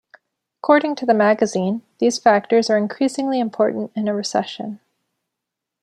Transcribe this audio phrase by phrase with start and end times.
[0.63, 4.79] According to the magazine, These factors are increasingly important in a recession.